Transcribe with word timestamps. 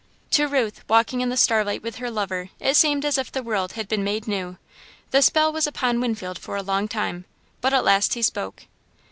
To 0.31 0.47
Ruth, 0.47 0.83
walking 0.89 1.21
in 1.21 1.29
the 1.29 1.37
starlight 1.37 1.83
with 1.83 1.97
her 1.97 2.09
lover, 2.09 2.49
it 2.59 2.75
seemed 2.75 3.05
as 3.05 3.19
if 3.19 3.31
the 3.31 3.43
world 3.43 3.73
had 3.73 3.87
been 3.87 4.03
made 4.03 4.27
new. 4.27 4.57
The 5.11 5.21
spell 5.21 5.53
was 5.53 5.67
upon 5.67 6.01
Winfield 6.01 6.39
for 6.39 6.55
a 6.57 6.63
long 6.63 6.87
time, 6.87 7.25
but 7.61 7.71
at 7.71 7.85
last 7.85 8.15
he 8.15 8.23
spoke. 8.23 8.63